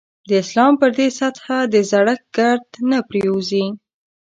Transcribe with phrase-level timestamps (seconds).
[0.27, 3.65] د اسلام پر دې سطح د زړښت ګرد نه پرېوځي.